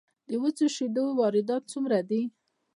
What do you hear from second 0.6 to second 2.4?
شیدو واردات څومره دي؟